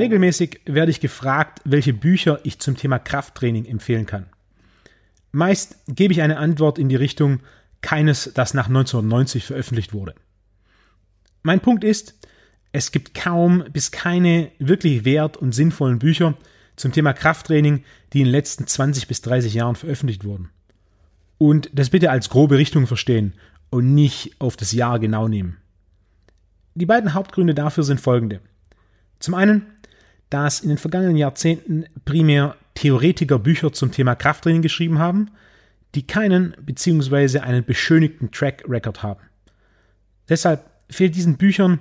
[0.00, 4.24] Regelmäßig werde ich gefragt, welche Bücher ich zum Thema Krafttraining empfehlen kann.
[5.30, 7.40] Meist gebe ich eine Antwort in die Richtung
[7.82, 10.14] keines, das nach 1990 veröffentlicht wurde.
[11.42, 12.14] Mein Punkt ist,
[12.72, 16.34] es gibt kaum bis keine wirklich wert und sinnvollen Bücher
[16.76, 20.48] zum Thema Krafttraining, die in den letzten 20 bis 30 Jahren veröffentlicht wurden.
[21.36, 23.34] Und das bitte als grobe Richtung verstehen
[23.68, 25.58] und nicht auf das Jahr genau nehmen.
[26.74, 28.40] Die beiden Hauptgründe dafür sind folgende.
[29.18, 29.66] Zum einen,
[30.30, 35.30] dass in den vergangenen Jahrzehnten primär Theoretiker Bücher zum Thema Krafttraining geschrieben haben,
[35.94, 37.40] die keinen bzw.
[37.40, 39.20] einen beschönigten Track Record haben.
[40.28, 41.80] Deshalb fehlt diesen Büchern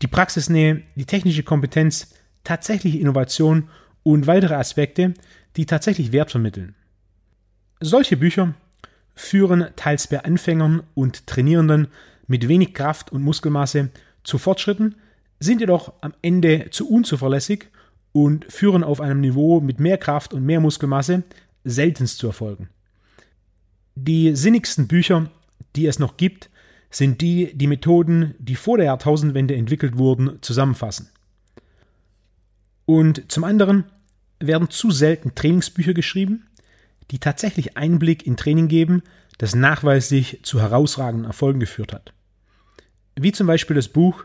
[0.00, 2.14] die Praxisnähe, die technische Kompetenz,
[2.44, 3.68] tatsächliche Innovation
[4.04, 5.14] und weitere Aspekte,
[5.56, 6.74] die tatsächlich Wert vermitteln.
[7.80, 8.54] Solche Bücher
[9.14, 11.88] führen teils bei Anfängern und Trainierenden
[12.26, 13.90] mit wenig Kraft und Muskelmasse
[14.22, 14.94] zu Fortschritten,
[15.40, 17.68] sind jedoch am Ende zu unzuverlässig
[18.12, 21.22] und führen auf einem Niveau mit mehr Kraft und mehr Muskelmasse
[21.64, 22.68] seltenst zu Erfolgen.
[23.94, 25.30] Die sinnigsten Bücher,
[25.76, 26.50] die es noch gibt,
[26.90, 31.08] sind die, die Methoden, die vor der Jahrtausendwende entwickelt wurden, zusammenfassen.
[32.84, 33.84] Und zum anderen
[34.40, 36.46] werden zu selten Trainingsbücher geschrieben,
[37.10, 39.02] die tatsächlich Einblick in Training geben,
[39.38, 42.12] das nachweislich zu herausragenden Erfolgen geführt hat.
[43.16, 44.24] Wie zum Beispiel das Buch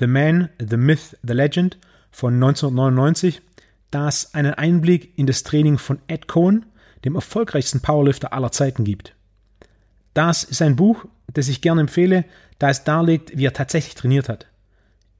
[0.00, 1.78] The Man, The Myth, The Legend
[2.10, 3.42] von 1999,
[3.90, 6.66] das einen Einblick in das Training von Ed Cohen,
[7.04, 9.14] dem erfolgreichsten Powerlifter aller Zeiten gibt.
[10.14, 12.24] Das ist ein Buch, das ich gerne empfehle,
[12.58, 14.46] da es darlegt, wie er tatsächlich trainiert hat.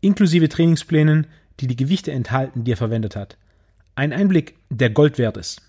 [0.01, 1.27] Inklusive Trainingsplänen,
[1.61, 3.37] die die Gewichte enthalten, die er verwendet hat.
[3.95, 5.63] Ein Einblick, der Gold wert ist.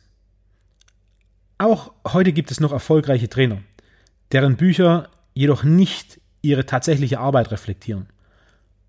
[1.58, 3.62] Auch heute gibt es noch erfolgreiche Trainer,
[4.32, 8.08] deren Bücher jedoch nicht ihre tatsächliche Arbeit reflektieren.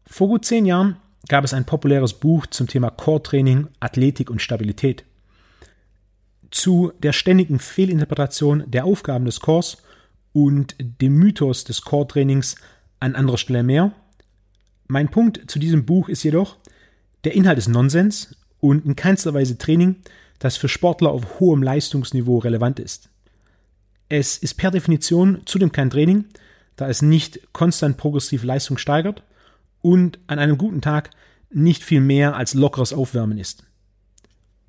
[0.07, 0.97] Vor gut zehn Jahren
[1.29, 5.05] gab es ein populäres Buch zum Thema Core-Training, Athletik und Stabilität.
[6.51, 9.79] Zu der ständigen Fehlinterpretation der Aufgaben des Cores
[10.33, 12.57] und dem Mythos des Core-Trainings
[13.01, 13.93] an anderer Stelle mehr.
[14.89, 16.59] Mein Punkt zu diesem Buch ist jedoch,
[17.25, 19.97] der Inhalt ist Nonsens und in keinster Weise Training,
[20.39, 23.09] das für Sportler auf hohem Leistungsniveau relevant ist.
[24.09, 26.27] Es ist per Definition zudem kein Training,
[26.77, 29.23] da es nicht konstant progressiv Leistung steigert
[29.83, 31.11] und an einem guten Tag
[31.51, 33.65] nicht viel mehr als lockeres Aufwärmen ist.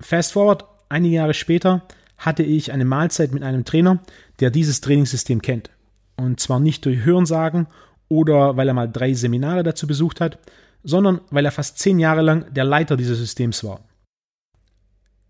[0.00, 1.82] Fast forward, einige Jahre später
[2.18, 4.00] hatte ich eine Mahlzeit mit einem Trainer,
[4.40, 5.70] der dieses Trainingssystem kennt.
[6.16, 7.66] Und zwar nicht durch Hörensagen
[8.08, 10.38] oder weil er mal drei Seminare dazu besucht hat,
[10.82, 13.80] sondern weil er fast zehn Jahre lang der Leiter dieses Systems war.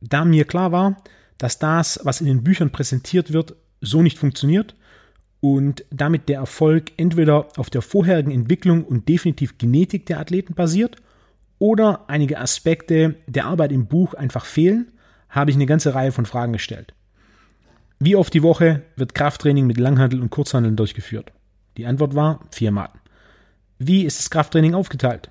[0.01, 1.03] Da mir klar war,
[1.39, 4.75] dass das, was in den Büchern präsentiert wird, so nicht funktioniert
[5.45, 10.97] und damit der Erfolg entweder auf der vorherigen Entwicklung und definitiv Genetik der Athleten basiert
[11.59, 14.91] oder einige Aspekte der Arbeit im Buch einfach fehlen,
[15.29, 16.95] habe ich eine ganze Reihe von Fragen gestellt.
[17.99, 21.31] Wie oft die Woche wird Krafttraining mit Langhandel und Kurzhandeln durchgeführt?
[21.77, 22.89] Die Antwort war viermal.
[23.79, 25.29] Wie ist das Krafttraining aufgeteilt?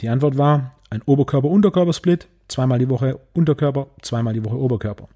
[0.00, 5.08] Die Antwort war ein Oberkörper-Unterkörper-Split, zweimal die Woche Unterkörper, zweimal die Woche Oberkörper.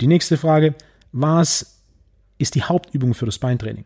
[0.00, 0.74] Die nächste Frage,
[1.12, 1.77] was
[2.38, 3.84] ist die Hauptübung für das Beintraining?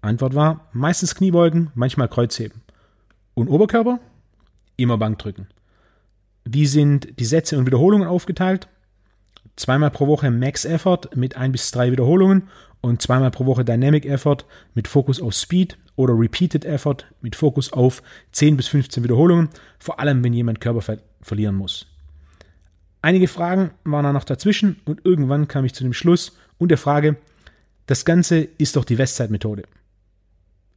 [0.00, 2.62] Antwort war meistens Kniebeugen, manchmal Kreuzheben.
[3.34, 4.00] Und Oberkörper?
[4.76, 5.48] Immer Bankdrücken.
[6.44, 8.68] Wie sind die Sätze und Wiederholungen aufgeteilt?
[9.56, 12.48] Zweimal pro Woche Max Effort mit ein bis drei Wiederholungen
[12.80, 14.38] und zweimal pro Woche Dynamic Effort
[14.74, 18.02] mit Fokus auf Speed oder Repeated Effort mit Fokus auf
[18.32, 21.86] 10 bis 15 Wiederholungen, vor allem wenn jemand Körperfett verlieren muss.
[23.02, 26.78] Einige Fragen waren da noch dazwischen und irgendwann kam ich zu dem Schluss und der
[26.78, 27.16] Frage,
[27.90, 29.64] das Ganze ist doch die Westside-Methode.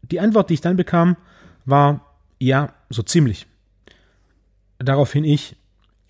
[0.01, 1.15] Die Antwort, die ich dann bekam,
[1.63, 3.45] war ja, so ziemlich.
[4.79, 5.55] Daraufhin ich,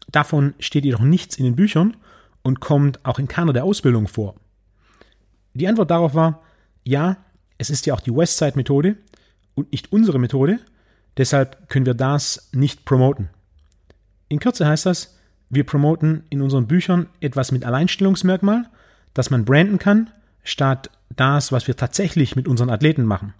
[0.09, 1.97] davon steht jedoch nichts in den Büchern
[2.41, 4.35] und kommt auch in keiner der Ausbildungen vor.
[5.53, 6.41] Die Antwort darauf war,
[6.85, 7.17] ja,
[7.57, 8.95] es ist ja auch die Westside-Methode
[9.55, 10.61] und nicht unsere Methode,
[11.17, 13.27] deshalb können wir das nicht promoten.
[14.29, 15.17] In Kürze heißt das,
[15.49, 18.69] wir promoten in unseren Büchern etwas mit Alleinstellungsmerkmal,
[19.13, 20.09] das man branden kann,
[20.43, 23.33] statt das, was wir tatsächlich mit unseren Athleten machen.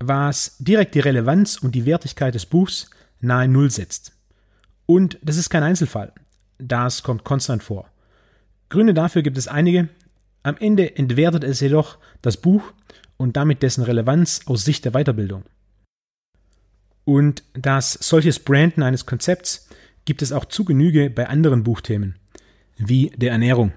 [0.00, 2.90] Was direkt die Relevanz und die Wertigkeit des Buchs
[3.20, 4.12] nahe Null setzt.
[4.86, 6.12] Und das ist kein Einzelfall.
[6.58, 7.88] Das kommt konstant vor.
[8.68, 9.88] Gründe dafür gibt es einige.
[10.42, 12.72] Am Ende entwertet es jedoch das Buch
[13.16, 15.44] und damit dessen Relevanz aus Sicht der Weiterbildung.
[17.04, 19.68] Und das solches Branden eines Konzepts
[20.04, 22.16] gibt es auch zu Genüge bei anderen Buchthemen,
[22.76, 23.72] wie der Ernährung.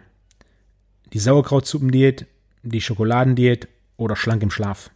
[1.14, 2.26] Die Sauerkrautsuppendiät,
[2.64, 3.68] die Schokoladendiät
[3.98, 4.92] oder schlank im Schlaf.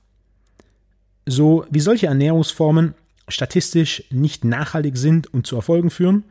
[1.25, 2.93] So wie solche Ernährungsformen
[3.27, 6.25] statistisch nicht nachhaltig sind und zu Erfolgen führen,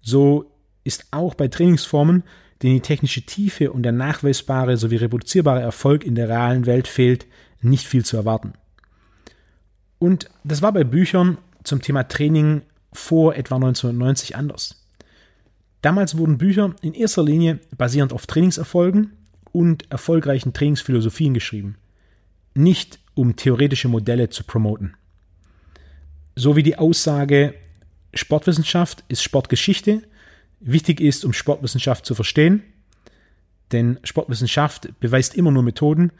[0.00, 0.50] so
[0.84, 2.22] ist auch bei Trainingsformen,
[2.62, 7.26] denen die technische Tiefe und der nachweisbare sowie reproduzierbare Erfolg in der realen Welt fehlt,
[7.60, 8.54] nicht viel zu erwarten.
[9.98, 14.84] Und das war bei Büchern zum Thema Training vor etwa 1990 anders.
[15.82, 19.12] Damals wurden Bücher in erster Linie basierend auf Trainingserfolgen
[19.52, 21.76] und erfolgreichen Trainingsphilosophien geschrieben,
[22.54, 24.96] nicht um theoretische Modelle zu promoten.
[26.36, 27.54] So wie die Aussage,
[28.14, 30.02] Sportwissenschaft ist Sportgeschichte,
[30.60, 32.62] wichtig ist, um Sportwissenschaft zu verstehen,
[33.72, 36.12] denn Sportwissenschaft beweist immer nur Methoden,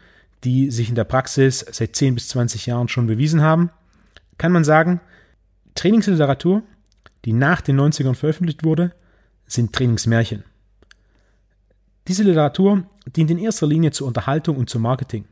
[0.45, 3.71] die sich in der Praxis seit 10 bis 20 Jahren schon bewiesen haben,
[4.37, 5.01] kann man sagen,
[5.75, 6.63] Trainingsliteratur,
[7.25, 8.93] die nach den 90ern veröffentlicht wurde,
[9.47, 10.45] sind Trainingsmärchen.
[12.07, 12.85] Diese Literatur
[13.17, 15.25] dient in erster Linie zur Unterhaltung und zum Marketing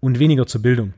[0.00, 0.94] und weniger zur Bildung.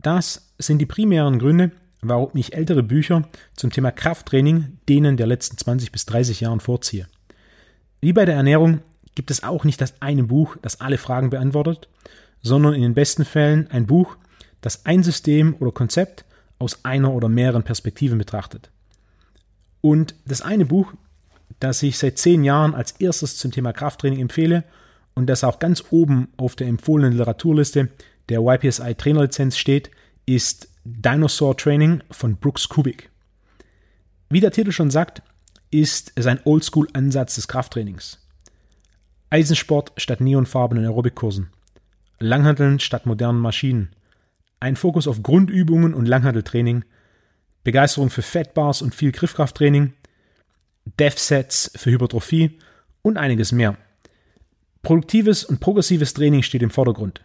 [0.00, 5.58] Das sind die primären Gründe, warum ich ältere Bücher zum Thema Krafttraining denen der letzten
[5.58, 7.06] 20 bis 30 Jahren vorziehe.
[8.00, 8.80] Wie bei der Ernährung
[9.14, 11.88] gibt es auch nicht das eine Buch, das alle Fragen beantwortet,
[12.42, 14.16] sondern in den besten Fällen ein Buch,
[14.62, 16.24] das ein System oder Konzept
[16.58, 18.70] aus einer oder mehreren Perspektiven betrachtet.
[19.82, 20.92] Und das eine Buch,
[21.58, 24.64] das ich seit zehn Jahren als erstes zum Thema Krafttraining empfehle
[25.14, 27.88] und das auch ganz oben auf der empfohlenen Literaturliste
[28.28, 29.90] der YPSI Trainerlizenz steht,
[30.26, 33.10] ist Dinosaur Training von Brooks Kubik.
[34.28, 35.22] Wie der Titel schon sagt,
[35.70, 38.18] ist es ein Oldschool-Ansatz des Krafttrainings.
[39.30, 41.50] Eisensport statt neonfarbenen Aerobikkursen.
[42.18, 43.90] Langhanteln statt modernen Maschinen.
[44.58, 46.84] Ein Fokus auf Grundübungen und Langhanteltraining.
[47.64, 49.92] Begeisterung für Fettbars und viel Griffkrafttraining.
[50.98, 52.58] Dev-Sets für Hypertrophie
[53.02, 53.76] und einiges mehr.
[54.82, 57.20] Produktives und progressives Training steht im Vordergrund.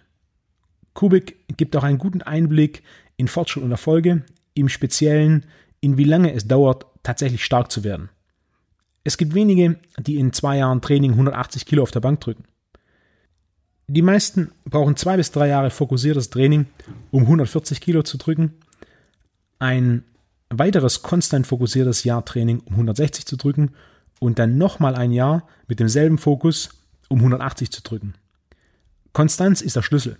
[0.94, 2.84] Kubik gibt auch einen guten Einblick
[3.18, 4.24] in Fortschritt und Erfolge,
[4.54, 5.46] im Speziellen
[5.80, 8.10] in wie lange es dauert, tatsächlich stark zu werden.
[9.04, 12.46] Es gibt wenige, die in zwei Jahren Training 180 Kilo auf der Bank drücken.
[13.88, 16.66] Die meisten brauchen zwei bis drei Jahre fokussiertes Training,
[17.12, 18.54] um 140 Kilo zu drücken.
[19.60, 20.04] Ein
[20.50, 23.76] weiteres konstant fokussiertes Jahr Training, um 160 zu drücken.
[24.20, 26.70] Und dann nochmal ein Jahr mit demselben Fokus,
[27.10, 28.14] um 180 zu drücken.
[29.14, 30.18] Konstanz ist der Schlüssel.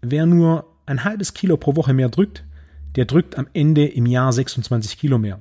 [0.00, 2.44] Wer nur ein halbes Kilo pro Woche mehr drückt,
[2.96, 5.38] der drückt am Ende im Jahr 26 Kilo mehr.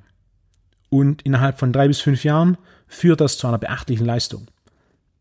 [0.89, 2.57] Und innerhalb von drei bis fünf Jahren
[2.87, 4.47] führt das zu einer beachtlichen Leistung.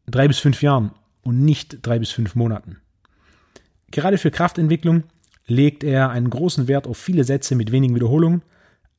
[0.07, 0.93] Drei bis fünf Jahren
[1.23, 2.79] und nicht drei bis fünf Monaten.
[3.91, 5.05] Gerade für Kraftentwicklung
[5.47, 8.43] legt er einen großen Wert auf viele Sätze mit wenigen Wiederholungen,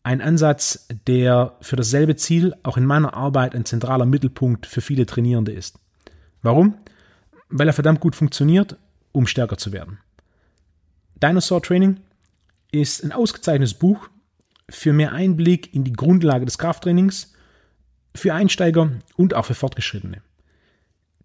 [0.04, 5.06] ein Ansatz, der für dasselbe Ziel auch in meiner Arbeit ein zentraler Mittelpunkt für viele
[5.06, 5.80] Trainierende ist.
[6.42, 6.76] Warum?
[7.50, 8.78] Weil er verdammt gut funktioniert,
[9.12, 10.00] um stärker zu werden.
[11.16, 12.00] Dinosaur Training
[12.72, 14.10] ist ein ausgezeichnetes Buch
[14.70, 17.34] für mehr Einblick in die Grundlage des Krafttrainings,
[18.16, 20.22] für Einsteiger und auch für Fortgeschrittene.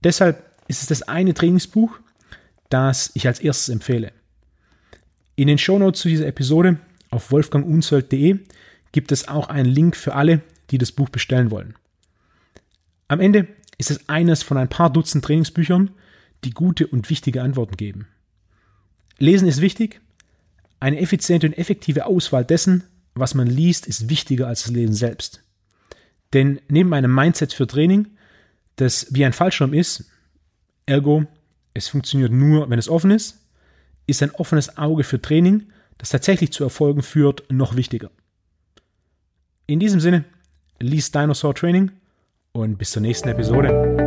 [0.04, 1.98] Deshalb ist es das eine Trainingsbuch,
[2.68, 4.12] das ich als erstes empfehle.
[5.34, 6.78] In den Shownotes zu dieser Episode
[7.10, 8.38] auf wolfgangunsold.de
[8.92, 11.74] gibt es auch einen Link für alle, die das Buch bestellen wollen.
[13.08, 13.48] Am Ende
[13.78, 15.90] ist es eines von ein paar Dutzend Trainingsbüchern,
[16.44, 18.08] die gute und wichtige Antworten geben.
[19.18, 20.00] Lesen ist wichtig.
[20.80, 25.42] Eine effiziente und effektive Auswahl dessen, was man liest, ist wichtiger als das Lesen selbst.
[26.32, 28.08] Denn neben einem Mindset für Training,
[28.76, 30.10] das wie ein Fallschirm ist,
[30.86, 31.26] ergo,
[31.74, 33.38] es funktioniert nur, wenn es offen ist,
[34.06, 38.10] ist ein offenes Auge für Training, das tatsächlich zu Erfolgen führt, noch wichtiger.
[39.66, 40.24] In diesem Sinne,
[40.80, 41.92] liest Dinosaur Training
[42.54, 44.01] und bis zur nächsten Episode.